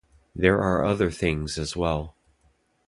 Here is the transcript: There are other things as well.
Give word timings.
There 0.35 0.59
are 0.59 0.83
other 0.83 1.11
things 1.11 1.59
as 1.59 1.75
well. 1.75 2.15